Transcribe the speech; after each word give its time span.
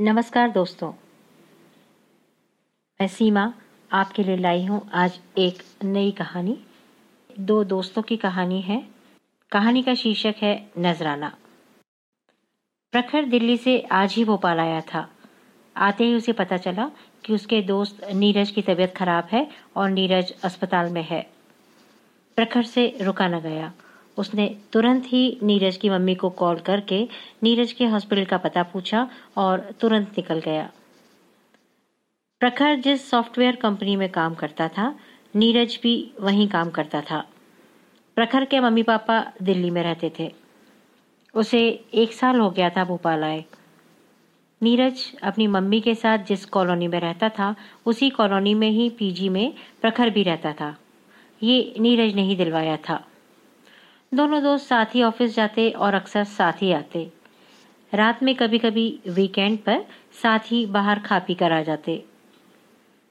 नमस्कार 0.00 0.50
दोस्तों। 0.50 0.92
मैं 3.00 3.06
सीमा 3.08 3.54
आपके 3.92 4.22
लिए 4.22 4.36
लाई 4.36 4.64
हूँ 4.64 4.90
आज 4.94 5.20
एक 5.38 5.62
नई 5.84 6.10
कहानी। 6.10 6.58
दो 7.40 7.64
दोस्तों 7.64 8.02
की 8.02 8.16
कहानी 8.16 8.60
है। 8.60 8.88
कहानी 9.52 9.82
का 9.82 9.94
शीर्षक 9.94 10.34
है 10.42 10.70
नजराना। 10.78 11.36
प्रखर 12.92 13.24
दिल्ली 13.24 13.56
से 13.56 13.80
आज 13.92 14.14
ही 14.14 14.24
भोपाल 14.24 14.58
आया 14.58 14.80
था। 14.80 15.08
आते 15.76 16.04
ही 16.04 16.14
उसे 16.14 16.32
पता 16.32 16.56
चला 16.56 16.90
कि 17.24 17.34
उसके 17.34 17.62
दोस्त 17.62 18.04
नीरज 18.14 18.50
की 18.50 18.62
तबीयत 18.62 18.94
खराब 18.96 19.28
है 19.32 19.48
और 19.76 19.90
नीरज 19.90 20.34
अस्पताल 20.44 20.92
में 20.92 21.02
है। 21.02 21.30
प्रखर 22.36 22.62
से 22.62 22.98
रुका 23.00 23.28
न 23.28 23.40
गया। 23.40 23.72
उसने 24.18 24.56
तुरंत 24.72 25.04
ही 25.06 25.38
नीरज 25.42 25.76
की 25.76 25.90
मम्मी 25.90 26.14
को 26.14 26.30
कॉल 26.30 26.56
करके 26.56 27.08
नीरज 27.42 27.72
के 27.72 27.86
हॉस्पिटल 27.86 28.24
का 28.24 28.36
पता 28.36 28.62
पूछा 28.62 29.08
और 29.36 29.60
तुरंत 29.80 30.08
निकल 30.08 30.38
गया। 30.38 30.70
प्रखर 32.40 32.76
जिस 32.76 33.10
सॉफ्टवेयर 33.10 33.56
कंपनी 33.56 33.96
में 33.96 34.08
काम 34.08 34.34
करता 34.34 34.68
था, 34.68 34.98
नीरज 35.36 35.80
भी 35.82 36.12
वहीं 36.20 36.48
काम 36.48 36.70
करता 36.70 37.00
था। 37.00 37.28
प्रखर 38.16 38.44
के 38.44 38.60
मम्मी 38.60 38.82
पापा 38.82 39.32
दिल्ली 39.42 39.70
में 39.70 39.82
रहते 39.82 40.12
थे। 40.18 40.32
उसे 41.34 41.84
एक 41.94 42.12
साल 42.12 42.38
हो 42.38 42.50
गया 42.50 42.70
था 42.70 42.84
भोपाल 42.84 43.24
आए। 43.24 43.44
नीरज 44.62 45.16
अपनी 45.22 45.46
मम्मी 45.46 45.80
के 45.80 45.94
साथ 45.94 46.18
जिस 46.18 46.44
कॉलोनी 46.44 46.88
में 46.88 47.00
रहता 47.00 47.28
था, 47.28 47.54
उसी 47.86 48.10
कॉलोनी 48.10 48.54
में 48.54 48.70
ही 48.70 48.90
पीजी 48.90 49.28
में 49.28 49.54
प्रखर 49.80 50.10
भी 50.10 50.22
रहता 50.22 50.52
था। 50.52 50.76
ये 51.42 51.74
नीरज 51.80 52.14
ने 52.14 52.22
ही 52.22 52.36
दिलवाया 52.36 52.76
था। 52.76 53.06
दोनों 54.14 54.42
दोस्त 54.42 54.66
साथ 54.66 54.86
ही 54.94 55.02
ऑफ़िस 55.02 55.34
जाते 55.34 55.70
और 55.70 55.94
अक्सर 55.94 56.24
साथ 56.24 56.52
ही 56.52 56.72
आते। 56.72 57.12
रात 57.94 58.22
में 58.22 58.34
कभी 58.34 58.58
कभी 58.58 59.00
वीकेंड 59.08 59.58
पर 59.58 59.84
साथ 60.22 60.38
ही 60.38 60.66
बाहर 60.66 60.98
खा 60.98 61.18
पी 61.18 61.34
कर 61.34 61.52
आ 61.52 61.62
जाते। 61.62 62.04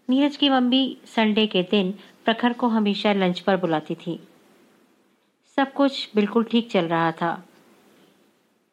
नीरज 0.09 0.35
की 0.35 0.49
मम्मी 0.49 0.97
संडे 1.05 1.47
के 1.47 1.63
दिन 1.63 1.93
प्रखर 2.25 2.53
को 2.53 2.67
हमेशा 2.67 3.13
लंच 3.13 3.39
पर 3.39 3.57
बुलाती 3.57 3.95
थी। 3.95 4.27
सब 5.57 5.73
कुछ 5.73 6.09
बिल्कुल 6.15 6.43
ठीक 6.43 6.71
चल 6.71 6.85
रहा 6.85 7.11
था। 7.11 7.47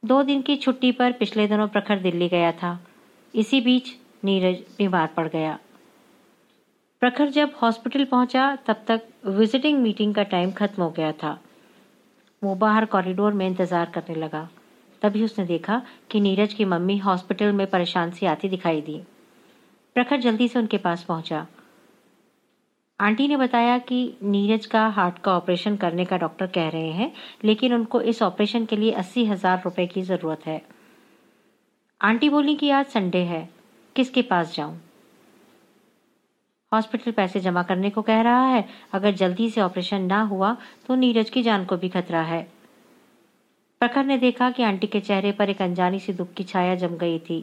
दो 0.05 0.23
दिन 0.23 0.43
की 0.43 0.57
छुट्टी 0.57 0.93
पर 0.93 1.13
पिछले 1.13 1.47
दिनों 1.47 1.69
प्रखर 1.69 1.99
दिल्ली 1.99 2.29
गया 2.29 2.53
था। 2.53 2.81
इसी 3.35 3.61
बीच 3.61 3.95
नीरज 4.25 4.57
बीमार 4.79 5.07
पड़ 5.07 5.29
गया। 5.29 5.59
प्रखर 7.01 7.29
जब 7.29 7.53
हॉस्पिटल 7.63 8.05
पहुँचा, 8.05 8.57
तब 8.57 8.85
तक 8.89 9.03
विजिटिंग 9.27 9.79
मीटिंग 9.79 10.15
का 10.15 10.23
टाइम 10.23 10.53
खत्म 10.53 10.83
हो 10.83 10.91
गया 10.91 11.13
था। 11.13 11.41
वो 12.43 12.55
बाहर 12.55 12.85
कॉरिडोर 12.85 13.33
में 13.33 13.47
इंतज़ार 13.47 13.91
करने 13.91 14.15
लगा। 14.15 14.49
तभी 15.03 15.25
उसने 15.25 15.45
देखा 15.47 15.83
कि 16.11 16.21
नीरज 16.21 16.55
की 16.55 16.65
मम्मी 16.65 16.97
हॉस्पिटल 16.99 17.53
में 17.53 17.67
परेशान 17.67 18.11
सी 18.11 18.27
आती 18.27 18.49
दिखाई 18.49 18.81
दी। 18.81 19.01
प्रखर 19.97 20.21
जल्दी 20.21 20.49
से 20.49 20.59
उनके 20.59 20.79
पास 20.79 21.03
पहुँचा। 21.03 21.47
आंटी 23.01 23.29
ने 23.29 23.37
बताया 23.37 23.79
कि 23.79 24.17
नीरज 24.23 24.67
का 24.67 24.87
हार्ट 24.89 25.19
का 25.19 25.37
ऑपरेशन 25.37 25.77
करने 25.77 26.05
का 26.05 26.17
डॉक्टर 26.17 26.47
कह 26.47 26.69
रहे 26.69 26.91
हैं, 26.91 27.13
लेकिन 27.45 27.75
उनको 27.75 28.01
इस 28.01 28.23
ऑपरेशन 28.23 28.65
के 28.65 28.77
लिए 28.77 28.93
अस्सी 28.93 29.25
हज़ार 29.25 29.63
रुपये 29.65 29.87
की 29.87 30.03
ज़रूरत 30.03 30.47
है। 30.47 30.61
आंटी 32.01 32.29
बोली 32.29 32.55
कि 32.55 32.71
आज 32.71 32.87
संडे 32.87 33.19
है, 33.19 33.49
किसके 33.97 34.23
पास 34.23 34.55
जाऊँ? 34.57 34.81
हॉस्पिटल 36.73 37.13
पैसे 37.13 37.41
जमा 37.41 37.63
करने 37.63 37.91
को 37.91 38.03
कह 38.03 38.21
रहा 38.21 38.45
है। 38.47 38.65
अगर 38.93 39.15
जल्दी 39.15 39.49
से 39.51 39.61
ऑपरेशन 39.61 40.03
ना 40.03 40.21
हुआ 40.23 40.57
तो 40.87 40.95
नीरज 40.95 41.31
की 41.31 41.43
जान 41.43 41.65
को 41.65 41.77
भी 41.77 41.89
खतरा 41.89 42.21
है। 42.23 42.43
प्रखर 43.81 44.05
ने 44.05 44.19
देखा 44.19 44.51
कि 44.51 44.63
आंटी 44.63 44.87
के 44.87 45.01
चेहरे 45.01 45.33
पर 45.33 45.51
एक 45.51 45.63
अनजानी 45.63 45.99
सी 45.99 46.13
दुख 46.13 46.33
की 46.33 46.45
छाया 46.45 46.75
जम 46.75 46.97
गई 46.97 47.19
थी, 47.19 47.41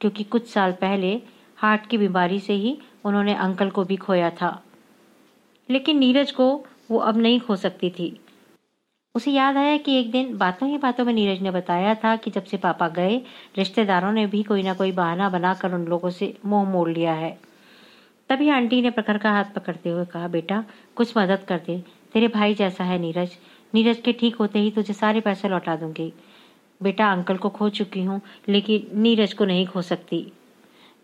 क्योंकि 0.00 0.24
कुछ 0.24 0.48
साल 0.48 0.72
पहले 0.72 1.10
हार्ट 1.58 1.86
की 1.86 1.98
बीमारी 1.98 2.38
से 2.40 2.52
ही 2.52 2.76
उन्होंने 3.04 3.34
अंकल 3.36 3.70
को 3.70 3.84
भी 3.84 3.96
खोया 3.96 4.30
था। 4.30 4.50
लेकिन 5.68 5.98
नीरज 5.98 6.30
को 6.30 6.48
वो 6.90 6.98
अब 6.98 7.16
नहीं 7.16 7.40
खो 7.40 7.56
सकती 7.56 7.90
थी। 7.90 8.08
उसे 9.14 9.30
याद 9.30 9.56
आया 9.56 9.76
कि 9.76 9.98
एक 10.00 10.10
दिन 10.10 10.36
बातों 10.38 10.68
ही 10.68 10.78
बातों 10.78 11.04
में 11.04 11.12
नीरज 11.12 11.42
ने 11.42 11.50
बताया 11.50 11.94
था 11.94 12.14
कि 12.16 12.30
जब 12.30 12.44
से 12.44 12.56
पापा 12.56 12.88
गए, 12.88 13.16
रिश्तेदारों 13.56 14.12
ने 14.12 14.26
भी 14.26 14.42
कोई 14.42 14.62
ना 14.62 14.74
कोई 14.74 14.92
बहाना 14.92 15.28
बनाकर 15.30 15.74
उन 15.74 15.84
लोगों 15.84 16.10
से 16.10 16.34
मुँह 16.46 16.68
मोड़ 16.70 16.88
लिया 16.90 17.12
है। 17.12 17.38
तभी 18.30 18.48
आंटी 18.48 18.80
ने 18.82 18.90
प्रखर 18.90 19.18
का 19.18 19.30
हाथ 19.32 19.44
पकड़ते 19.44 19.90
हुए 19.90 20.04
कहा, 20.04 20.28
बेटा, 20.28 20.64
कुछ 20.96 21.16
मदद 21.18 21.44
कर 21.44 21.58
दे। 21.58 21.82
तेरे 22.12 22.28
भाई 22.28 22.54
जैसा 22.54 22.84
है 22.84 22.98
नीरज। 22.98 23.36
नीरज 23.74 24.00
के 24.00 24.12
ठीक 24.12 24.36
होते 24.36 24.58
ही 24.58 24.70
तुझे 24.70 24.92
सारे 24.92 25.20
पैसे 25.20 25.48
लौटा 25.48 25.76
दूँगी। 25.76 26.12
बेटा, 26.80 27.12
अंकल 27.12 27.36
को 27.36 27.48
खो 27.48 27.68
चुकी 27.68 28.02
हूँ, 28.02 28.20
लेकिन 28.48 29.00
नीरज 29.00 29.32
को 29.32 29.44
नहीं 29.44 29.66
खो 29.66 29.82
सकती। 29.82 30.20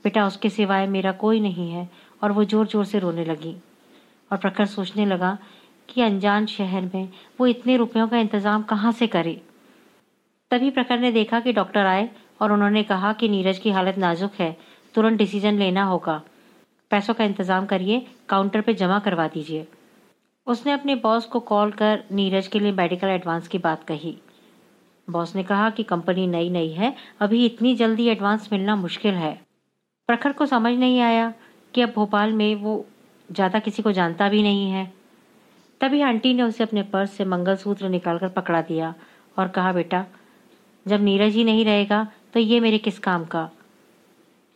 बेटा, 0.05 0.27
उसके 0.27 0.49
सिवाय 0.49 0.87
मेरा 0.87 1.13
कोई 1.13 1.41
नहीं 1.41 1.71
है। 1.71 1.89
और 2.23 2.33
वो 2.33 2.45
ज़ोर 2.45 2.67
ज़ोर 2.67 2.85
से 2.85 2.99
रोने 2.99 3.25
लगी 3.25 3.57
और 4.31 4.39
प्रखर 4.39 4.67
सोचने 4.67 5.07
लगा 5.07 5.37
कि 5.89 6.03
अनजान 6.03 6.47
शहर 6.47 6.91
में 6.95 7.09
वो 7.41 7.47
इतने 7.47 7.77
रुपयों 7.77 8.07
का 8.09 8.19
इंतज़ाम 8.19 8.63
कहाँ 8.63 8.93
से 8.93 9.07
करे। 9.07 9.41
तभी 10.51 10.71
प्रखर 10.71 10.99
ने 10.99 11.11
देखा 11.13 11.41
कि 11.41 11.53
डॉक्टर 11.53 11.87
आए 11.87 12.09
और 12.41 12.53
उन्होंने 12.53 12.83
कहा 12.83 13.13
कि 13.13 13.29
नीरज 13.29 13.59
की 13.59 13.71
हालत 13.71 13.99
नाजुक 13.99 14.33
है। 14.41 14.57
तुरंत 14.95 15.19
डिसीज़न 15.19 15.59
लेना 15.59 15.85
होगा। 15.85 16.23
पैसों 16.91 17.15
का 17.15 17.25
इंतज़ाम 17.25 17.67
करिए, 17.67 18.07
काउंटर 18.29 18.61
पे 18.61 18.75
जमा 18.75 18.99
करवा 18.99 19.27
दीजिए। 19.29 19.67
उसने 20.47 20.73
अपने 20.73 20.95
बॉस 20.95 21.27
को 21.27 21.41
कॉल 21.43 21.71
कर 21.73 22.03
नीरज 22.13 22.47
के 22.47 22.59
लिए 22.59 22.73
मेडिकल 22.73 23.09
एडवांस 23.09 23.49
की 23.49 23.59
बात 23.59 23.85
कही। 23.85 24.17
बॉस 25.09 25.35
ने 25.37 25.43
कहा 25.43 25.71
कि 25.71 25.83
कंपनी 25.83 26.27
नई 26.27 26.51
नई 26.51 26.71
है, 26.71 26.95
अभी 27.21 27.45
इतनी 27.47 27.75
जल्दी 27.75 28.07
एडवांस 28.09 28.49
मिलना 28.53 28.77
मुश्किल 28.77 29.15
है। 29.15 29.33
प्रखर 30.09 30.33
को 30.33 30.47
समझ 30.47 30.73
नहीं 30.75 31.01
आया 31.01 31.33
कि 31.75 31.81
अब 31.81 31.93
भोपाल 31.95 32.33
में 32.33 32.55
वो 32.55 32.85
ज़्यादा 33.29 33.59
किसी 33.59 33.83
को 33.83 33.93
जानता 33.93 34.29
भी 34.29 34.43
नहीं 34.43 34.71
है। 34.71 34.93
तभी 35.81 36.01
आंटी 36.01 36.33
ने 36.35 36.43
उसे 36.43 36.65
अपने 36.65 36.83
पर्स 36.83 37.11
से 37.11 37.25
मंगलसूत्र 37.25 37.89
निकालकर 37.89 38.29
पकड़ा 38.29 38.61
दिया 38.63 38.95
और 39.37 39.49
कहा, 39.49 39.73
बेटा, 39.73 40.05
जब 40.87 41.03
नीरज 41.03 41.35
ही 41.35 41.45
नहीं 41.45 41.65
रहेगा 41.65 42.07
तो 42.35 42.41
ये 42.41 42.61
मेरे 42.61 42.79
किस 42.79 42.99
काम 42.99 43.25
का? 43.25 43.49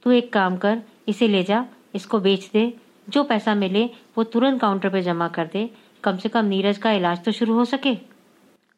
तू 0.02 0.10
एक 0.10 0.32
काम 0.32 0.56
कर, 0.56 0.82
इसे 1.08 1.28
ले 1.28 1.42
जा 1.42 1.64
इसको 1.94 2.20
बेच 2.20 2.50
दे। 2.52 2.72
जो 3.08 3.24
पैसा 3.24 3.54
मिले, 3.54 3.84
वो 4.16 4.24
तुरंत 4.24 4.60
काउंटर 4.60 4.88
पे 4.88 5.02
जमा 5.02 5.28
कर 5.28 5.46
दे। 5.46 5.70
कम 6.04 6.16
से 6.16 6.28
कम 6.28 6.44
नीरज 6.44 6.78
का 6.78 6.92
इलाज 6.92 7.24
तो 7.24 7.32
शुरू 7.32 7.54
हो 7.54 7.64
सके। 7.64 7.94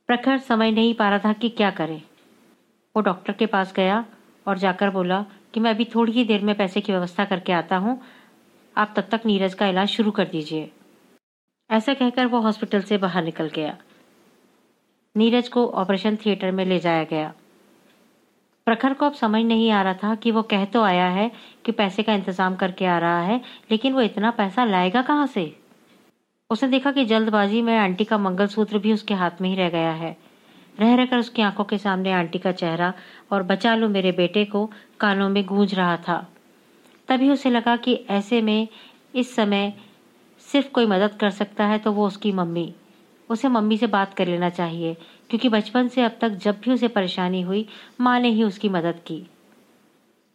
प्रखर 0.09 0.38
समझ 0.38 0.72
नहीं 0.75 0.94
पा 0.94 1.09
रहा 1.09 1.19
था 1.19 1.32
कि 1.32 1.49
क्या 1.49 1.70
करे। 1.70 2.03
वो 2.97 3.03
डॉक्टर 3.03 3.32
के 3.32 3.47
पास 3.47 3.72
गया 3.72 4.04
और 4.47 4.59
जाकर 4.59 4.91
बोला 4.91 5.25
कि 5.54 5.60
मैं 5.60 5.70
अभी 5.70 5.84
थोड़ी 5.84 6.12
ही 6.12 6.25
देर 6.25 6.41
में 6.41 6.54
पैसे 6.54 6.81
की 6.81 6.93
व्यवस्था 6.93 7.25
करके 7.25 7.53
आता 7.53 7.76
हूँ। 7.76 8.00
आप 8.76 8.93
तब 8.97 9.09
तक 9.10 9.20
नीरज 9.26 9.54
का 9.54 9.66
इलाज 9.66 9.88
शुरू 9.88 10.10
कर 10.10 10.25
दीजिए। 10.25 10.70
ऐसा 11.70 11.94
कहकर 11.94 12.26
वो 12.26 12.41
हॉस्पिटल 12.41 12.81
से 12.81 12.99
बाहर 12.99 13.25
निकल 13.25 13.49
गया। 13.49 13.76
नीरज 15.16 15.49
को 15.49 15.66
ऑपरेशन 15.66 16.16
थिएटर 16.16 16.50
में 16.50 16.65
ले 16.65 16.78
जाया 16.78 17.04
गया। 17.04 17.32
प्रखर 18.70 18.92
को 18.94 19.06
अब 19.06 19.12
समझ 19.12 19.42
नहीं 19.44 19.70
आ 19.70 19.82
रहा 19.82 19.94
था 19.94 20.14
कि 20.14 20.31
वो 20.31 20.42
कह 20.42 20.64
तो 20.64 20.82
आया 20.82 21.06
है 21.08 21.31
कि 21.64 21.72
पैसे 21.72 22.03
का 22.03 22.14
इंतज़ाम 22.14 22.56
करके 22.56 22.86
आ 22.86 22.98
रहा 22.98 23.20
है, 23.20 23.41
लेकिन 23.70 23.92
वो 23.92 24.00
इतना 24.00 24.31
पैसा 24.31 24.64
लाएगा 24.64 25.03
कहाँ 25.03 25.26
से? 25.26 25.44
उसने 26.50 26.69
देखा 26.69 26.92
कि 26.92 27.04
जल्दबाजी 27.04 27.62
में 27.62 27.76
आंटी 27.78 28.04
का 28.04 28.19
मंगलसूत्र 28.19 28.78
भी 28.78 28.92
उसके 28.92 29.14
हाथ 29.14 29.41
में 29.41 29.48
ही 29.48 29.54
रह 29.56 29.69
गया 29.69 29.91
है। 29.92 30.16
रह 30.81 30.94
रहकर 30.94 31.19
उसकी 31.19 31.42
आँखों 31.42 31.64
के 31.64 31.78
सामने 31.78 32.12
आंटी 32.12 32.38
का 32.38 32.53
चेहरा 32.53 32.92
और 33.32 33.42
बचा 33.42 33.75
लो 33.75 33.88
मेरे 33.88 34.12
बेटे 34.12 34.44
को 34.44 34.64
कानों 35.00 35.28
में 35.28 35.44
गूंज 35.47 35.75
रहा 35.75 35.97
था। 35.97 36.26
तभी 37.08 37.31
उसे 37.31 37.50
लगा 37.50 37.76
कि 37.76 37.94
ऐसे 38.10 38.41
में 38.42 38.69
इस 39.14 39.34
समय 39.34 39.72
सिर्फ़ 40.48 40.70
कोई 40.70 40.87
मदद 40.87 41.19
कर 41.20 41.31
सकता 41.31 41.66
है 41.66 41.78
तो 41.78 41.92
वो 41.92 42.06
उसकी 42.06 42.32
मम्मी। 42.32 42.72
उसे 43.31 43.48
मम्मी 43.48 43.76
से 43.76 43.87
बात 43.87 44.14
कर 44.14 44.26
लेना 44.26 44.50
चाहिए 44.50 44.97
क्योंकि 45.31 45.49
बचपन 45.49 45.89
से 45.89 46.03
अब 46.03 46.17
तक 46.21 46.29
जब 46.29 46.61
भी 46.61 46.73
उसे 46.73 46.89
परेशानी 46.89 47.41
हुई, 47.43 47.67
माँ 48.01 48.19
ने 48.21 48.29
ही 48.29 48.43
उसकी 48.43 48.69
मदद 48.69 49.01
की। 49.07 49.19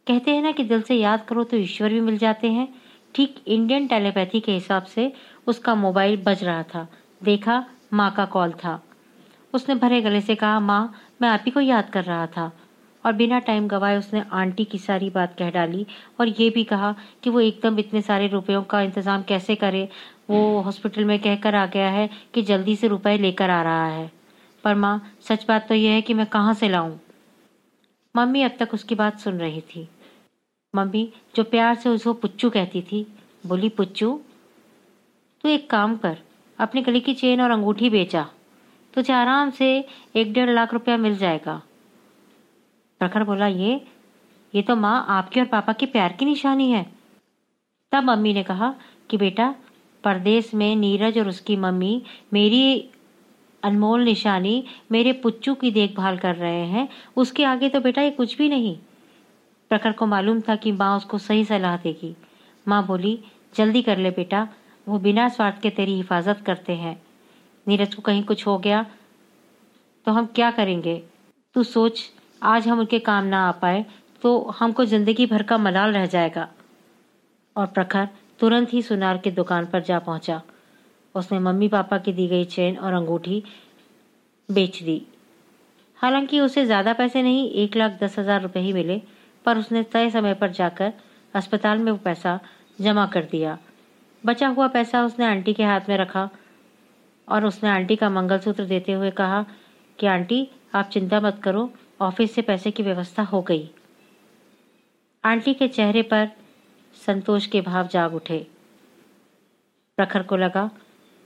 कहते 0.07 0.31
हैं 0.31 0.41
ना 0.41 0.51
कि 0.51 0.63
दिल 0.63 0.81
से 0.81 0.95
याद 0.95 1.25
करो 1.25 1.43
तो 1.43 1.57
ईश्वर 1.57 1.89
भी 1.89 2.01
मिल 2.01 2.17
जाते 2.17 2.47
हैं। 2.47 2.67
ठीक 3.15 3.35
इंडियन 3.47 3.87
टेलीपैथी 3.87 4.39
के 4.39 4.51
हिसाब 4.51 4.83
से 4.83 5.11
उसका 5.47 5.75
मोबाइल 5.75 6.17
बज 6.17 6.43
रहा 6.43 6.63
था। 6.63 6.87
देखा, 7.23 7.65
माँ 7.93 8.11
का 8.11 8.25
कॉल 8.25 8.51
था। 8.63 8.81
उसने 9.53 9.75
भरे 9.75 10.01
गले 10.01 10.21
से 10.21 10.35
कहा, 10.35 10.59
माँ, 10.59 10.93
मैं 11.21 11.29
आप 11.29 11.43
ही 11.45 11.51
को 11.51 11.59
याद 11.59 11.89
कर 11.89 12.03
रहा 12.03 12.27
था। 12.27 12.51
और 13.03 13.13
बिना 13.13 13.39
टाइम 13.39 13.67
गवाए 13.67 13.97
उसने 13.97 14.23
आंटी 14.31 14.65
की 14.65 14.77
सारी 14.77 15.09
बात 15.09 15.35
कह 15.37 15.49
डाली 15.49 15.85
और 16.19 16.27
ये 16.27 16.49
भी 16.49 16.63
कहा 16.63 16.95
कि 17.23 17.29
वो 17.29 17.39
एकदम 17.39 17.79
इतने 17.79 18.01
सारे 18.01 18.27
रुपयों 18.27 18.63
का 18.63 18.81
इंतज़ाम 18.81 19.23
कैसे 19.23 19.55
करे। 19.55 19.87
वो 20.29 20.61
हॉस्पिटल 20.61 21.05
में 21.05 21.17
कहकर 21.19 21.55
आ 21.55 21.65
गया 21.65 21.89
है 21.89 22.09
कि 22.33 22.41
जल्दी 22.41 22.75
से 22.75 22.87
रुपए 22.87 23.17
लेकर 23.17 23.49
आ 23.49 23.61
रहा 23.61 23.87
है। 23.87 24.11
पर 24.65 24.75
माँ 24.75 25.17
सच 25.21 25.45
बात 25.47 25.67
तो 25.67 25.73
यह 25.73 25.91
है 25.91 26.01
कि 26.01 26.13
मैं 26.13 26.25
कहाँ 26.25 26.53
से 26.53 26.69
लाऊं। 26.69 26.97
मम्मी 28.15 28.41
अब 28.41 28.51
तक 28.59 28.69
उसकी 28.73 28.95
बात 28.95 29.19
सुन 29.19 29.39
रही 29.39 29.61
थी। 29.61 29.89
मम्मी, 30.75 31.13
जो 31.35 31.43
प्यार 31.43 31.75
से 31.75 31.89
उसको 31.89 32.13
पुच्चू 32.13 32.49
कहती 32.49 32.81
थी, 32.81 33.07
बोली, 33.45 33.69
पुच्चू, 33.69 34.21
तू 35.41 35.49
एक 35.49 35.69
काम 35.69 35.97
कर, 35.97 36.17
अपने 36.59 36.81
गले 36.81 36.99
की 36.99 37.13
चेन 37.13 37.41
और 37.41 37.51
अंगूठी 37.51 37.89
बेचा। 37.89 38.29
तुझे 38.93 39.13
आराम 39.13 39.49
से 39.49 39.85
एक 40.15 40.33
डेढ़ 40.33 40.49
लाख 40.49 40.73
रुपया 40.73 40.97
मिल 40.97 41.17
जाएगा। 41.17 41.61
प्रखर 42.99 43.23
बोला, 43.23 43.47
ये 43.47 43.87
ये 44.55 44.61
तो 44.61 44.75
माँ 44.75 45.05
आपके 45.09 45.39
और 45.39 45.45
पापा 45.45 45.73
के 45.73 45.85
प्यार 45.85 46.13
की 46.13 46.25
निशानी 46.25 46.71
है। 46.71 46.85
तब 47.91 48.03
मम्मी 48.03 48.33
ने 48.33 48.43
कहा 48.43 48.75
कि 49.09 49.17
बेटा 49.17 49.55
परदेश 50.03 50.53
में 50.53 50.75
नीरज 50.75 51.19
और 51.19 51.27
उसकी 51.27 51.55
मम्मी 51.55 52.03
मेरी 52.33 52.89
अनमोल 53.65 54.03
निशानी 54.03 54.63
मेरे 54.91 55.11
पुच्चू 55.13 55.53
की 55.55 55.71
देखभाल 55.71 56.17
कर 56.17 56.35
रहे 56.35 56.65
हैं। 56.67 56.87
उसके 57.17 57.43
आगे 57.45 57.69
तो 57.69 57.79
बेटा 57.79 58.01
ये 58.01 58.11
कुछ 58.11 58.37
भी 58.37 58.49
नहीं। 58.49 58.75
प्रखर 59.71 59.91
को 59.91 60.05
मालूम 60.07 60.41
था 60.41 60.55
कि 60.55 60.71
माँ 60.73 60.95
उसको 60.97 61.17
सही 61.19 61.45
सलाह 61.45 61.77
देगी। 61.77 62.15
माँ 62.65 62.85
बोली, 62.87 63.19
जल्दी 63.55 63.81
कर 63.81 63.97
ले 63.97 64.09
बेटा, 64.11 64.47
वो 64.87 64.99
बिना 64.99 65.27
स्वार्थ 65.29 65.61
के 65.61 65.69
तेरी 65.71 65.95
हिफाजत 65.95 66.41
करते 66.45 66.73
हैं। 66.75 67.01
नीरज 67.67 67.95
को 67.95 68.01
कहीं 68.01 68.23
कुछ 68.23 68.45
हो 68.47 68.57
गया 68.57 68.85
तो 70.07 70.11
हम 70.11 70.25
क्या 70.35 70.49
करेंगे? 70.51 71.01
तू 71.55 71.63
सोच, 71.63 72.01
आज 72.41 72.67
हम 72.67 72.79
उनके 72.79 72.99
काम 73.01 73.25
ना 73.25 73.47
आ 73.47 73.51
पाए 73.51 73.85
तो 74.21 74.37
हमको 74.59 74.85
ज़िंदगी 74.85 75.25
भर 75.25 75.43
का 75.43 75.57
मलाल 75.57 75.93
रह 75.93 76.05
जाएगा। 76.05 76.47
और 77.55 77.65
प्रखर 77.67 78.07
तुरंत 78.39 78.73
ही 78.73 78.81
सुनार 78.81 79.17
की 79.17 79.31
दुकान 79.31 79.65
पर 79.65 79.81
जा 79.81 79.99
पहुँचा। 79.99 80.41
उसने 81.15 81.39
मम्मी 81.39 81.67
पापा 81.67 81.97
की 81.97 82.13
दी 82.13 82.27
गई 82.27 82.45
चेन 82.45 82.77
और 82.77 82.93
अंगूठी 82.93 83.43
बेच 84.49 84.81
दी। 84.83 85.01
हालाँकि 85.99 86.39
उसे 86.39 86.65
ज़्यादा 86.65 86.93
पैसे 86.93 87.21
नहीं, 87.21 87.49
एक 87.51 87.75
लाख 87.75 87.97
दस 88.01 88.19
हज़ार 88.19 88.41
रुपये 88.41 88.63
ही 88.63 88.73
मिले, 88.73 89.01
पर 89.45 89.57
उसने 89.57 89.83
तय 89.83 90.09
समय 90.09 90.33
पर 90.33 90.51
जाकर 90.51 90.93
अस्पताल 91.33 91.77
में 91.77 91.91
वो 91.91 91.97
पैसा 91.97 92.39
जमा 92.81 93.05
कर 93.05 93.23
दिया। 93.23 93.57
बचा 94.23 94.47
हुआ 94.47 94.67
पैसा 94.67 95.03
उसने 95.05 95.25
आंटी 95.25 95.53
के 95.53 95.63
हाथ 95.63 95.89
में 95.89 95.97
रखा 95.97 96.29
और 97.27 97.45
उसने 97.45 97.69
आंटी 97.69 97.95
का 97.95 98.09
मंगलसूत्र 98.09 98.65
देते 98.65 98.91
हुए 98.91 99.11
कहा 99.11 99.45
कि, 99.99 100.07
आंटी, 100.07 100.47
आप 100.75 100.89
चिंता 100.89 101.19
मत 101.19 101.39
करो, 101.43 101.69
ऑफ़िस 102.01 102.33
से 102.35 102.41
पैसे 102.41 102.71
की 102.71 102.83
व्यवस्था 102.83 103.23
हो 103.23 103.41
गई। 103.41 103.69
आंटी 105.23 105.53
के 105.53 105.67
चेहरे 105.67 106.01
पर 106.01 106.29
संतोष 107.05 107.45
के 107.45 107.61
भाव 107.61 107.87
जाग 107.87 108.15
उठे। 108.15 108.45
प्रखर 109.97 110.23
को 110.23 110.35
लगा 110.35 110.69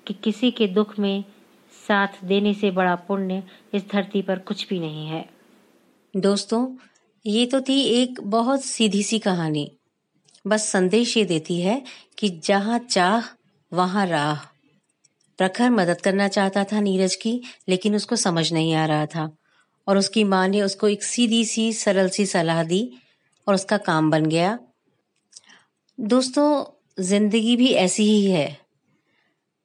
कि 0.10 0.14
किसी 0.14 0.52
के 0.52 0.68
दुख 0.68 1.00
में 1.00 1.24
साथ 1.88 2.08
देने 2.24 2.54
से 2.54 2.72
बड़ा 2.72 2.96
पुण्य 2.96 3.44
इस 3.74 3.84
धरती 3.92 4.22
पर 4.22 4.40
कुछ 4.40 4.68
भी 4.68 4.80
नहीं 4.80 5.08
है। 5.08 5.30
दोस्तों, 6.16 6.78
ये 7.26 7.46
तो 7.46 7.62
थी 7.62 7.82
एक 7.82 8.22
बहुत 8.22 8.64
सीधी 8.64 9.04
सी 9.04 9.20
कहानी। 9.20 9.72
बस 10.48 10.70
संदेश 10.70 11.18
ये 11.18 11.26
देती 11.26 11.62
है 11.62 11.84
कि 12.18 12.30
जहाँ 12.30 12.80
चाह, 12.80 13.22
वहाँ 13.74 14.06
राह। 14.06 14.36
प्रखर 15.38 15.70
मदद 15.70 16.02
करना 16.02 16.28
चाहता 16.28 16.64
था 16.64 16.80
नीरज 16.80 17.16
की, 17.16 17.42
लेकिन 17.70 17.96
उसको 17.96 18.16
समझ 18.16 18.54
नहीं 18.54 18.74
आ 18.74 18.86
रहा 18.86 19.06
था। 19.06 19.38
और 19.88 19.98
उसकी 19.98 20.24
माँ 20.24 20.48
ने 20.48 20.62
उसको 20.62 20.88
एक 20.88 21.04
सीधी 21.04 21.46
सी, 21.46 21.74
सरल 21.74 22.10
सी 22.10 22.26
सलाह 22.26 22.64
दी 22.64 22.94
और 23.48 23.54
उसका 23.54 23.78
काम 23.78 24.12
बन 24.12 24.26
गया। 24.26 24.60
दोस्तों, 26.00 26.66
ज़िंदगी 27.04 27.56
भी 27.56 27.68
ऐसी 27.68 28.04
ही 28.04 28.26
है। 28.26 28.69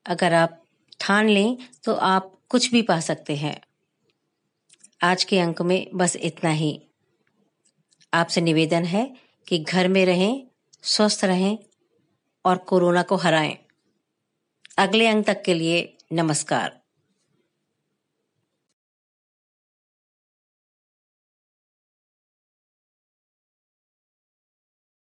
अगर 0.06 0.32
आप 0.32 0.64
ठान 1.00 1.28
लें 1.28 1.56
तो 1.84 1.94
आप 1.94 2.40
कुछ 2.48 2.72
भी 2.72 2.82
पा 2.82 3.00
सकते 3.00 3.36
हैं। 3.36 3.60
आज 5.02 5.24
के 5.24 5.38
अंक 5.38 5.62
में 5.62 5.90
बस 5.94 6.16
इतना 6.16 6.50
ही। 6.50 6.82
आपसे 8.14 8.40
निवेदन 8.40 8.84
है 8.84 9.16
कि 9.48 9.58
घर 9.58 9.88
में 9.88 10.06
रहें, 10.06 10.46
स्वस्थ 10.82 11.24
रहें 11.24 11.58
और 12.44 12.56
कोरोना 12.56 13.02
को 13.02 13.16
हराएँ। 13.16 13.58
अगले 14.78 15.06
अंक 15.06 15.26
तक 15.26 15.42
के 15.42 15.54
लिए 15.54 15.96
नमस्कार। 16.12 16.83